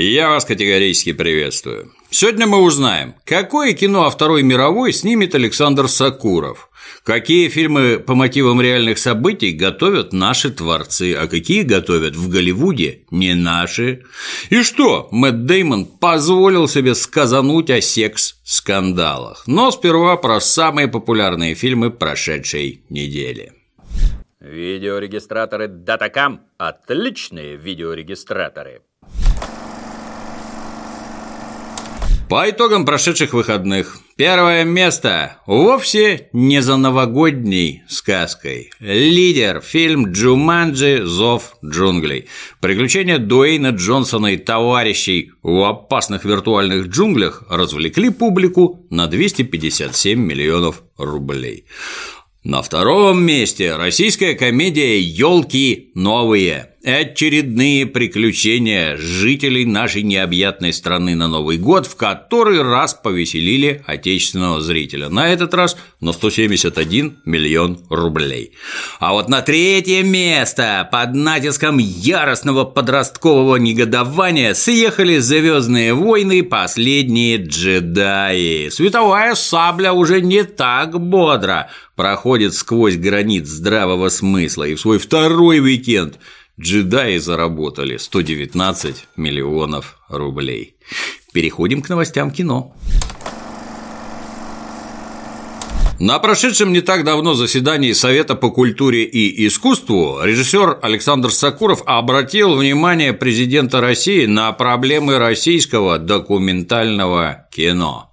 [0.00, 1.92] Я вас категорически приветствую.
[2.08, 6.70] Сегодня мы узнаем, какое кино о Второй мировой снимет Александр Сакуров,
[7.02, 13.34] какие фильмы по мотивам реальных событий готовят наши творцы, а какие готовят в Голливуде не
[13.34, 14.04] наши,
[14.50, 19.48] и что Мэтт Деймон позволил себе сказануть о секс-скандалах.
[19.48, 23.52] Но сперва про самые популярные фильмы прошедшей недели.
[24.38, 28.82] Видеорегистраторы Датакам– отличные видеорегистраторы.
[32.28, 38.70] По итогам прошедших выходных, первое место вовсе не за новогодней сказкой.
[38.80, 41.06] Лидер– фильм «Джуманджи.
[41.06, 42.26] Зов джунглей».
[42.60, 51.64] Приключения Дуэйна Джонсона и товарищей в опасных виртуальных джунглях развлекли публику на 257 миллионов рублей.
[52.44, 56.74] На втором месте российская комедия «Елки новые».
[56.88, 65.10] Очередные приключения жителей нашей необъятной страны на Новый год в который раз повеселили отечественного зрителя.
[65.10, 68.52] На этот раз на 171 миллион рублей.
[69.00, 76.42] А вот на третье место под натиском яростного подросткового негодования съехали «Звездные войны.
[76.42, 78.70] Последние джедаи».
[78.70, 85.58] Световая сабля уже не так бодро проходит сквозь гранит здравого смысла и в свой второй
[85.58, 86.18] уикенд
[86.60, 90.76] джедаи заработали 119 миллионов рублей.
[91.32, 92.74] Переходим к новостям кино.
[95.98, 102.54] На прошедшем не так давно заседании Совета по культуре и искусству режиссер Александр Сакуров обратил
[102.54, 108.12] внимание президента России на проблемы российского документального кино.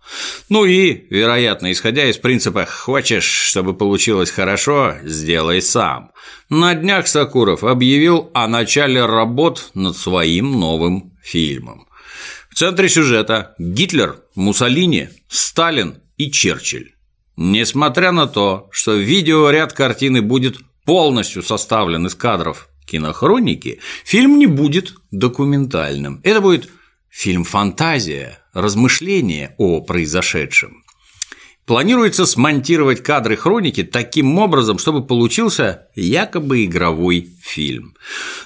[0.49, 6.09] Ну и, вероятно, исходя из принципа «хочешь, чтобы получилось хорошо, сделай сам»,
[6.49, 11.87] на днях Сакуров объявил о начале работ над своим новым фильмом.
[12.49, 16.94] В центре сюжета Гитлер, Муссолини, Сталин и Черчилль.
[17.37, 24.93] Несмотря на то, что видеоряд картины будет полностью составлен из кадров кинохроники, фильм не будет
[25.11, 26.21] документальным.
[26.23, 26.69] Это будет
[27.09, 30.83] фильм-фантазия, размышление о произошедшем.
[31.65, 37.95] Планируется смонтировать кадры хроники таким образом, чтобы получился якобы игровой фильм.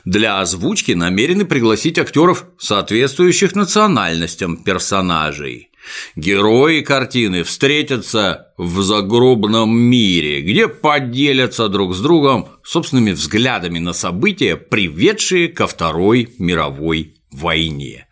[0.05, 5.68] Для озвучки намерены пригласить актеров, соответствующих национальностям персонажей.
[6.15, 14.55] Герои картины встретятся в загробном мире, где поделятся друг с другом собственными взглядами на события,
[14.55, 18.07] приведшие ко Второй мировой войне.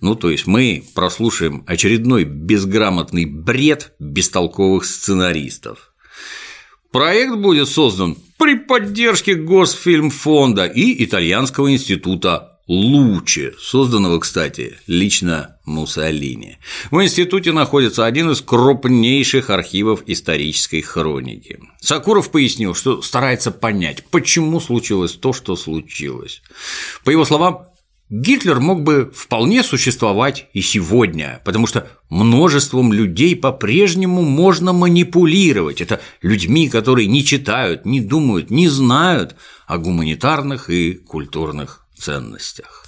[0.00, 5.92] Ну, то есть мы прослушаем очередной безграмотный бред бестолковых сценаристов.
[6.90, 16.58] Проект будет создан при поддержке Госфильмфонда и Итальянского института Луче, созданного, кстати, лично Муссолини.
[16.92, 21.58] В институте находится один из крупнейших архивов исторической хроники.
[21.80, 26.40] Сакуров пояснил, что старается понять, почему случилось то, что случилось.
[27.04, 27.66] По его словам,
[28.10, 35.80] Гитлер мог бы вполне существовать и сегодня, потому что множеством людей по-прежнему можно манипулировать.
[35.80, 39.34] Это людьми, которые не читают, не думают, не знают
[39.66, 42.84] о гуманитарных и культурных ценностях.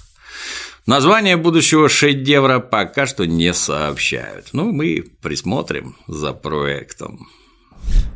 [0.85, 7.27] Название будущего шедевра пока что не сообщают, но мы присмотрим за проектом.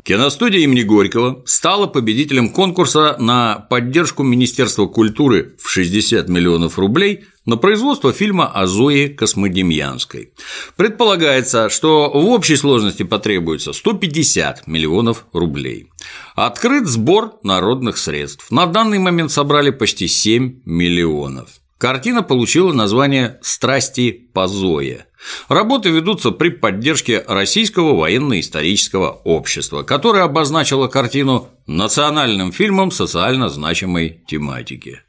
[0.02, 7.56] Киностудия имени Горького стала победителем конкурса на поддержку Министерства культуры в 60 миллионов рублей на
[7.56, 10.32] производство фильма о Зое Космодемьянской.
[10.76, 15.90] Предполагается, что в общей сложности потребуется 150 миллионов рублей.
[16.34, 18.50] Открыт сбор народных средств.
[18.50, 21.60] На данный момент собрали почти 7 миллионов.
[21.80, 25.06] Картина получила название «Страсти по Зое».
[25.48, 35.00] Работы ведутся при поддержке Российского военно-исторического общества, которое обозначило картину национальным фильмом социально значимой тематики.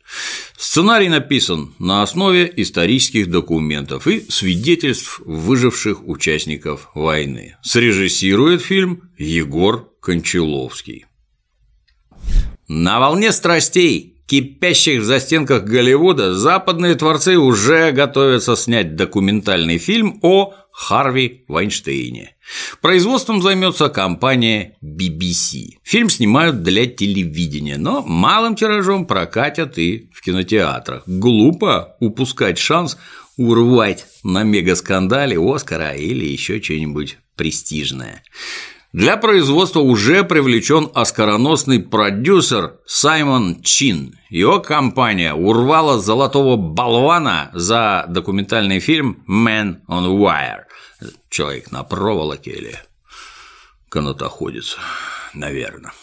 [0.58, 7.58] Сценарий написан на основе исторических документов и свидетельств выживших участников войны.
[7.64, 11.06] Срежиссирует фильм Егор Кончаловский.
[12.70, 20.54] На волне страстей кипящих в застенках Голливуда, западные творцы уже готовятся снять документальный фильм о
[20.72, 22.38] Харви Вайнштейне.
[22.80, 25.80] Производством займется компания BBC.
[25.84, 31.04] Фильм снимают для телевидения, но малым тиражом прокатят и в кинотеатрах.
[31.08, 32.98] Глупо упускать шанс
[33.36, 38.24] урвать на мегаскандале Оскара или еще что-нибудь престижное.
[38.94, 44.16] Для производства уже привлечен оскароносный продюсер Саймон Чин.
[44.30, 50.64] Его компания урвала золотого болвана за документальный фильм «Man on Wire»–
[51.30, 52.76] «Человек на проволоке» или
[53.88, 54.78] «Канатоходец»,
[55.34, 55.94] наверное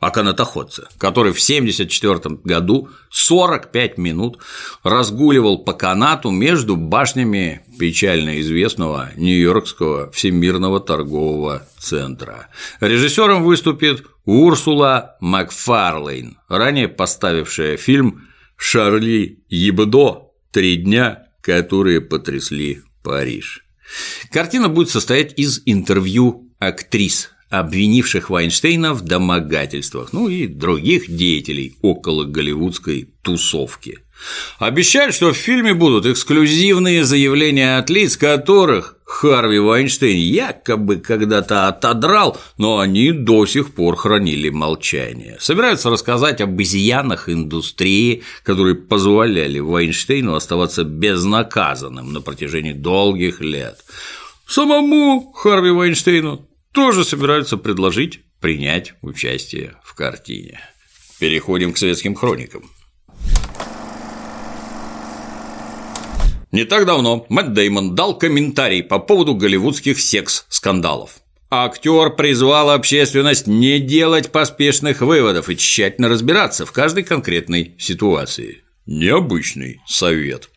[0.00, 4.38] о канатоходце, который в 1974 году 45 минут
[4.82, 12.48] разгуливал по канату между башнями печально известного Нью-Йоркского всемирного торгового центра.
[12.80, 20.28] Режиссером выступит Урсула Макфарлейн, ранее поставившая фильм «Шарли Ебдо.
[20.52, 23.64] Три дня, которые потрясли Париж».
[24.30, 32.24] Картина будет состоять из интервью актрис обвинивших Вайнштейна в домогательствах, ну и других деятелей около
[32.24, 33.98] голливудской тусовки.
[34.58, 42.36] Обещают, что в фильме будут эксклюзивные заявления от лиц, которых Харви Вайнштейн якобы когда-то отодрал,
[42.58, 45.38] но они до сих пор хранили молчание.
[45.40, 53.78] Собираются рассказать об изъянах индустрии, которые позволяли Вайнштейну оставаться безнаказанным на протяжении долгих лет.
[54.46, 60.60] Самому Харви Вайнштейну тоже собираются предложить принять участие в картине.
[61.18, 62.70] Переходим к советским хроникам.
[66.50, 71.18] Не так давно Мэтт Деймон дал комментарий по поводу голливудских секс-скандалов.
[71.50, 78.64] Актер призвал общественность не делать поспешных выводов и тщательно разбираться в каждой конкретной ситуации.
[78.86, 80.50] Необычный совет.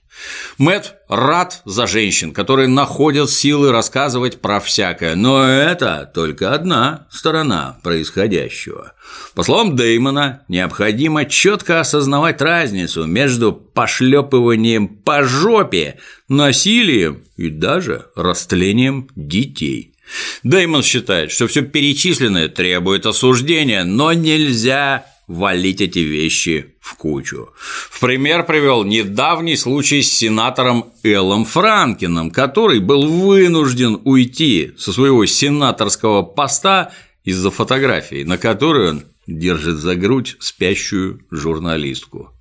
[0.57, 7.79] Мэт рад за женщин, которые находят силы рассказывать про всякое, но это только одна сторона
[7.83, 8.93] происходящего.
[9.33, 19.09] По словам Деймона, необходимо четко осознавать разницу между пошлепыванием по жопе, насилием и даже растлением
[19.15, 19.95] детей.
[20.43, 27.49] Деймон считает, что все перечисленное требует осуждения, но нельзя валить эти вещи в кучу.
[27.57, 35.25] В пример привел недавний случай с сенатором Эллом Франкином, который был вынужден уйти со своего
[35.25, 36.91] сенаторского поста
[37.23, 42.31] из-за фотографии, на которой он держит за грудь спящую журналистку.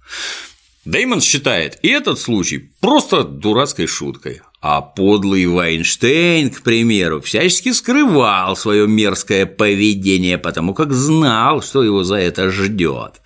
[0.90, 8.56] Деймон считает и этот случай просто дурацкой шуткой, а подлый Вайнштейн, к примеру, всячески скрывал
[8.56, 13.22] свое мерзкое поведение, потому как знал, что его за это ждет.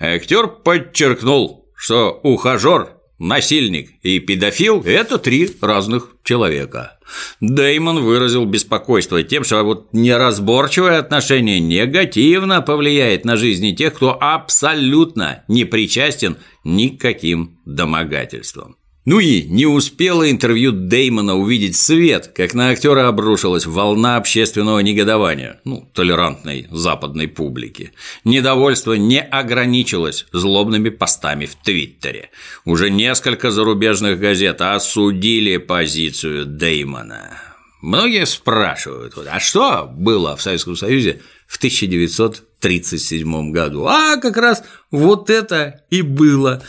[0.00, 6.98] Актер подчеркнул, что ухажер, насильник и педофил– это три разных человека.
[7.40, 15.44] Деймон выразил беспокойство тем, что вот неразборчивое отношение негативно повлияет на жизни тех, кто абсолютно
[15.48, 18.76] не причастен ни к каким домогательствам.
[19.04, 25.60] Ну и не успело интервью Деймона увидеть свет, как на актера обрушилась волна общественного негодования,
[25.64, 27.92] ну, толерантной западной публики.
[28.24, 32.30] Недовольство не ограничилось злобными постами в Твиттере.
[32.64, 37.38] Уже несколько зарубежных газет осудили позицию Деймона.
[37.82, 43.84] Многие спрашивают, а что было в Советском Союзе в 1937 году?
[43.86, 46.62] А как раз вот это и было.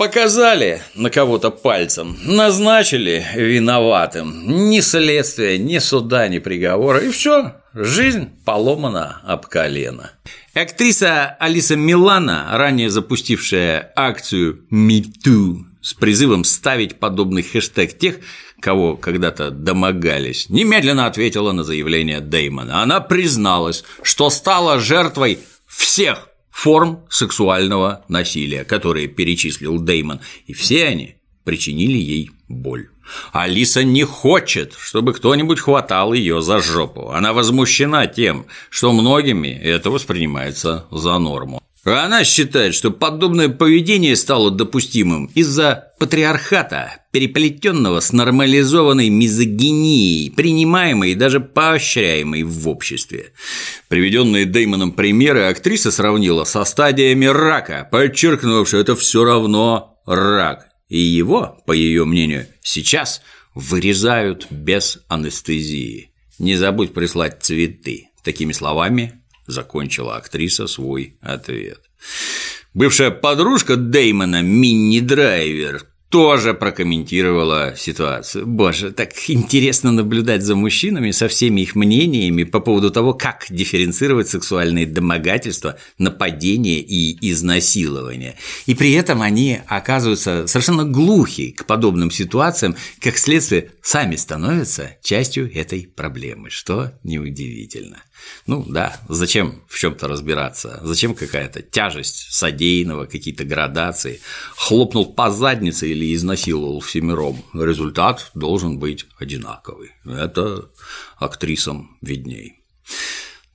[0.00, 4.70] Показали на кого-то пальцем, назначили виноватым.
[4.70, 7.00] Ни следствия, ни суда, ни приговора.
[7.00, 10.12] И все, жизнь поломана об колено.
[10.54, 18.20] Актриса Алиса Милана, ранее запустившая акцию «MeToo» с призывом ставить подобный хэштег тех,
[18.58, 22.82] кого когда-то домогались, немедленно ответила на заявление Деймона.
[22.82, 31.16] Она призналась, что стала жертвой всех форм сексуального насилия, которые перечислил Деймон, и все они
[31.44, 32.88] причинили ей боль.
[33.32, 37.10] Алиса не хочет, чтобы кто-нибудь хватал ее за жопу.
[37.10, 41.62] Она возмущена тем, что многими это воспринимается за норму.
[41.84, 51.14] Она считает, что подобное поведение стало допустимым из-за патриархата, переплетенного с нормализованной мизогинией, принимаемой и
[51.14, 53.32] даже поощряемой в обществе.
[53.88, 60.66] Приведенные Деймоном примеры актриса сравнила со стадиями рака, подчеркнув, что это все равно рак.
[60.88, 63.22] И его, по ее мнению, сейчас
[63.54, 66.12] вырезают без анестезии.
[66.38, 68.08] Не забудь прислать цветы.
[68.22, 69.19] Такими словами
[69.50, 71.80] закончила актриса свой ответ.
[72.72, 78.44] Бывшая подружка Деймона, Минни Драйвер, тоже прокомментировала ситуацию.
[78.44, 84.28] Боже, так интересно наблюдать за мужчинами со всеми их мнениями по поводу того, как дифференцировать
[84.28, 88.34] сексуальные домогательства, нападения и изнасилования.
[88.66, 95.48] И при этом они оказываются совершенно глухи к подобным ситуациям, как следствие сами становятся частью
[95.56, 98.02] этой проблемы, что неудивительно.
[98.46, 100.80] Ну да, зачем в чем-то разбираться?
[100.82, 104.20] Зачем какая-то тяжесть содеянного, какие-то градации?
[104.56, 107.44] Хлопнул по заднице или изнасиловал всемиром.
[107.54, 109.92] Результат должен быть одинаковый.
[110.04, 110.70] Это
[111.18, 112.60] актрисам видней.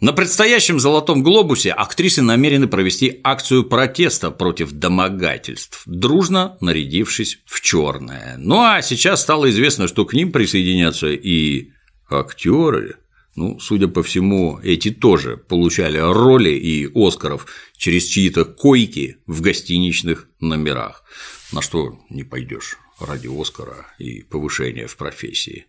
[0.02, 8.36] На предстоящем «Золотом глобусе» актрисы намерены провести акцию протеста против домогательств, дружно нарядившись в черное.
[8.38, 11.72] Ну а сейчас стало известно, что к ним присоединятся и
[12.10, 12.98] актеры,
[13.36, 20.30] ну, судя по всему, эти тоже получали роли и Оскаров через чьи-то койки в гостиничных
[20.40, 21.04] номерах.
[21.52, 25.66] На что не пойдешь ради Оскара и повышения в профессии.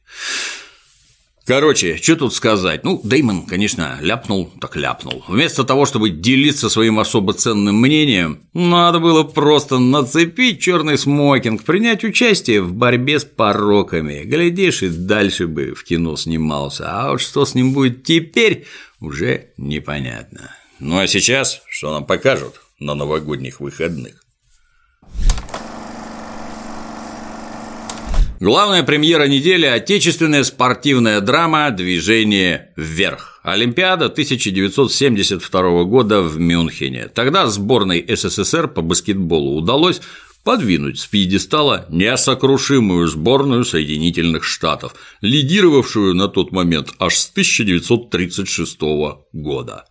[1.47, 2.83] Короче, что тут сказать?
[2.83, 5.25] Ну, Деймон, конечно, ляпнул, так ляпнул.
[5.29, 12.03] Вместо того, чтобы делиться своим особо ценным мнением, надо было просто нацепить черный смокинг, принять
[12.03, 14.25] участие в борьбе с пороками.
[14.25, 16.91] Глядишь, и дальше бы в кино снимался.
[16.91, 18.67] А вот что с ним будет теперь,
[19.01, 20.51] уже непонятно.
[20.81, 24.26] Ну а сейчас, что нам покажут на новогодних выходных?
[28.39, 33.41] Главная премьера недели– отечественная спортивная драма «Движение вверх».
[33.43, 37.09] Олимпиада 1972 года в Мюнхене.
[37.09, 40.03] Тогда сборной СССР по баскетболу удалось
[40.45, 48.79] подвинуть с пьедестала несокрушимую сборную Соединительных Штатов, лидировавшую на тот момент аж с 1936
[49.33, 49.87] года.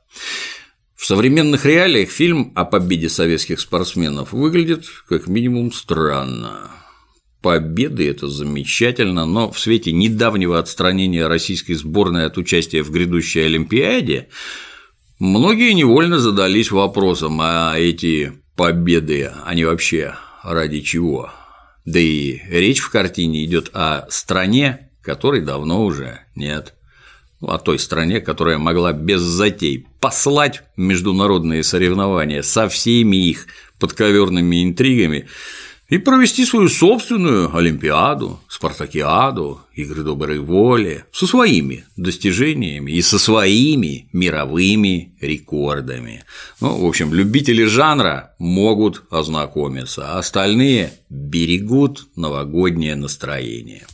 [0.96, 6.70] В современных реалиях фильм о победе советских спортсменов выглядит как минимум странно
[7.46, 14.30] победы, это замечательно, но в свете недавнего отстранения российской сборной от участия в грядущей Олимпиаде
[15.20, 21.30] многие невольно задались вопросом, а эти победы, они вообще ради чего?
[21.86, 26.74] Да и речь в картине идет о стране, которой давно уже нет.
[27.42, 33.46] О той стране, которая могла без затей послать международные соревнования со всеми их
[33.78, 35.28] подковерными интригами
[35.88, 44.10] и провести свою собственную Олимпиаду, Спартакиаду, игры доброй воли со своими достижениями и со своими
[44.12, 46.24] мировыми рекордами.
[46.60, 53.86] Ну, в общем, любители жанра могут ознакомиться, а остальные берегут новогоднее настроение.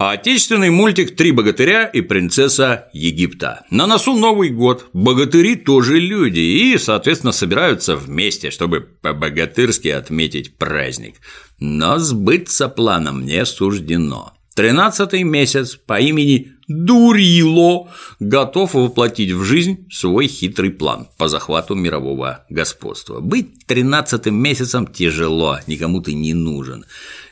[0.00, 3.64] А отечественный мультик «Три богатыря и принцесса Египта».
[3.68, 11.16] На носу Новый год, богатыри тоже люди и, соответственно, собираются вместе, чтобы по-богатырски отметить праздник.
[11.58, 14.34] Но сбыться планом не суждено.
[14.54, 17.88] Тринадцатый месяц по имени Дурило
[18.20, 23.20] готов воплотить в жизнь свой хитрый план по захвату мирового господства.
[23.20, 26.84] Быть тринадцатым месяцем тяжело, никому ты не нужен.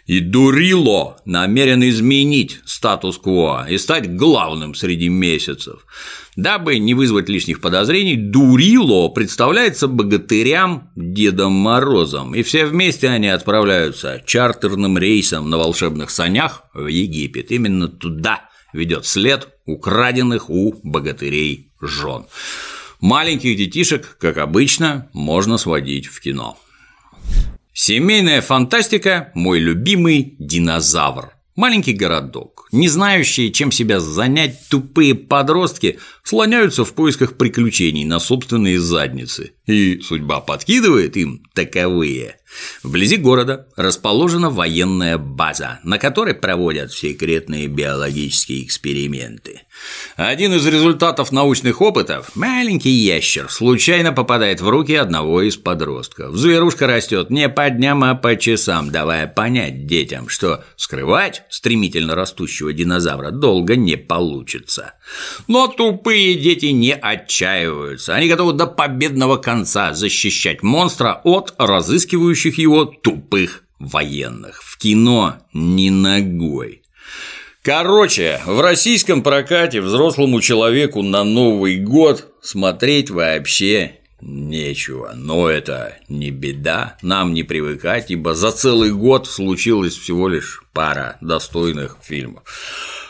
[0.06, 5.84] И Дурило намерен изменить статус-кво и стать главным среди месяцев.
[6.36, 14.22] Дабы не вызвать лишних подозрений, Дурило представляется богатырям Дедом Морозом, и все вместе они отправляются
[14.24, 17.50] чартерным рейсом на волшебных санях в Египет.
[17.50, 22.26] Именно туда ведет след украденных у богатырей жен.
[23.00, 26.56] Маленьких детишек, как обычно, можно сводить в кино.
[27.78, 31.34] Семейная фантастика– мой любимый динозавр.
[31.56, 38.80] Маленький городок, не знающие, чем себя занять тупые подростки, слоняются в поисках приключений на собственные
[38.80, 42.36] задницы, и судьба подкидывает им таковые.
[42.82, 49.62] Вблизи города расположена военная база, на которой проводят секретные биологические эксперименты.
[50.16, 56.36] Один из результатов научных опытов– маленький ящер случайно попадает в руки одного из подростков.
[56.36, 62.72] Зверушка растет не по дням, а по часам, давая понять детям, что скрывать стремительно растущего
[62.72, 64.94] динозавра долго не получится.
[65.48, 72.84] Но тупые дети не отчаиваются, они готовы до победного конца защищать монстра от разыскивающих его
[72.84, 74.62] тупых военных.
[74.62, 76.82] В кино ни ногой.
[77.62, 85.12] Короче, в российском прокате взрослому человеку на Новый год смотреть вообще нечего.
[85.16, 91.16] Но это не беда, нам не привыкать, ибо за целый год случилось всего лишь пара
[91.20, 92.44] достойных фильмов.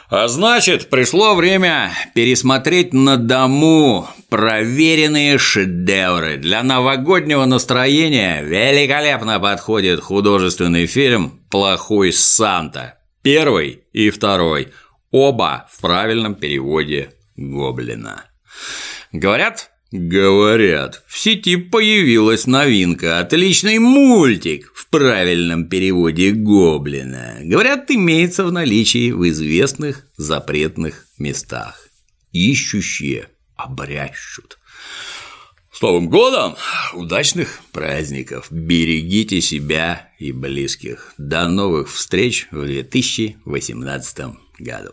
[0.08, 6.36] А значит, пришло время пересмотреть на дому проверенные шедевры.
[6.36, 12.98] Для новогоднего настроения великолепно подходит художественный фильм «Плохой Санта».
[13.22, 14.68] Первый и второй.
[15.10, 18.25] Оба в правильном переводе Гоблина.
[19.10, 27.38] Говорят, Говорят, в сети появилась новинка, отличный мультик в правильном переводе Гоблина.
[27.40, 31.88] Говорят, имеется в наличии в известных запретных местах.
[32.32, 34.58] Ищущие обрящут.
[35.72, 36.56] С Новым годом!
[36.92, 38.48] Удачных праздников!
[38.50, 41.14] Берегите себя и близких.
[41.16, 44.90] До новых встреч в 2018 году.